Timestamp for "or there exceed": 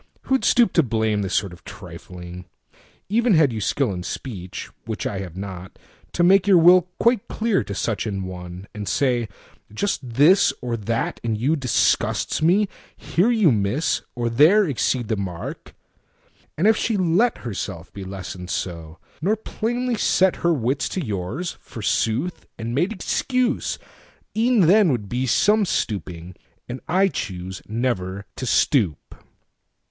14.15-15.07